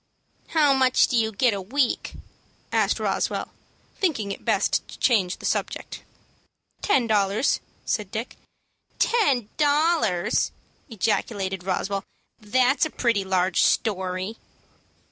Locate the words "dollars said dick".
7.05-8.35